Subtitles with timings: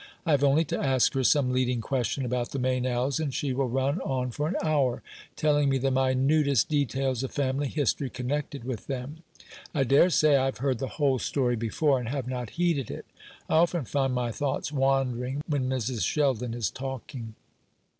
[0.25, 3.67] I have only to ask her some leading question about the Meynells, and she will
[3.69, 5.03] run on for an hour,
[5.35, 9.21] telling me the minutest details of family history connected with them.
[9.75, 13.05] I dare say I have heard the whole story before, and have not heeded it:
[13.47, 16.03] I often find my thoughts wandering when Mrs.
[16.03, 17.35] Sheldon is talking."